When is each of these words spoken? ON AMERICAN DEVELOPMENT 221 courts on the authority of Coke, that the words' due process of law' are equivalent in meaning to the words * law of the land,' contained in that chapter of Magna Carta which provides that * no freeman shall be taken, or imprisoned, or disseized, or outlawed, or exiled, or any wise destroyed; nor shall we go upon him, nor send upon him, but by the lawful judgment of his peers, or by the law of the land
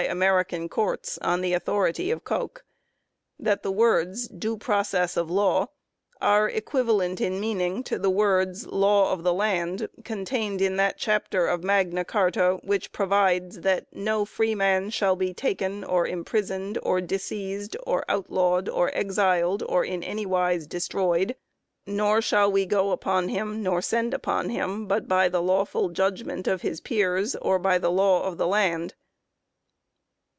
ON 0.01 0.07
AMERICAN 0.07 0.63
DEVELOPMENT 0.67 0.73
221 0.73 0.87
courts 0.87 1.19
on 1.21 1.41
the 1.41 1.53
authority 1.53 2.09
of 2.09 2.23
Coke, 2.23 2.65
that 3.37 3.61
the 3.61 3.71
words' 3.71 4.27
due 4.45 4.57
process 4.57 5.15
of 5.15 5.29
law' 5.29 5.67
are 6.21 6.49
equivalent 6.49 7.21
in 7.21 7.39
meaning 7.39 7.83
to 7.83 7.99
the 7.99 8.09
words 8.09 8.65
* 8.67 8.67
law 8.67 9.13
of 9.13 9.21
the 9.21 9.31
land,' 9.31 9.87
contained 10.03 10.59
in 10.59 10.77
that 10.77 10.97
chapter 10.97 11.45
of 11.45 11.63
Magna 11.63 12.03
Carta 12.03 12.57
which 12.63 12.91
provides 12.91 13.59
that 13.59 13.85
* 13.89 13.93
no 14.07 14.25
freeman 14.25 14.89
shall 14.89 15.15
be 15.15 15.35
taken, 15.35 15.83
or 15.83 16.07
imprisoned, 16.07 16.79
or 16.81 16.99
disseized, 16.99 17.75
or 17.85 18.03
outlawed, 18.09 18.67
or 18.67 18.89
exiled, 18.97 19.61
or 19.69 19.85
any 19.85 20.25
wise 20.25 20.65
destroyed; 20.65 21.35
nor 21.85 22.23
shall 22.23 22.51
we 22.51 22.65
go 22.65 22.89
upon 22.89 23.29
him, 23.29 23.61
nor 23.61 23.83
send 23.83 24.15
upon 24.15 24.49
him, 24.49 24.87
but 24.87 25.07
by 25.07 25.29
the 25.29 25.43
lawful 25.43 25.89
judgment 25.89 26.47
of 26.47 26.63
his 26.63 26.81
peers, 26.81 27.35
or 27.35 27.59
by 27.59 27.77
the 27.77 27.91
law 27.91 28.23
of 28.23 28.39
the 28.39 28.47
land 28.47 28.95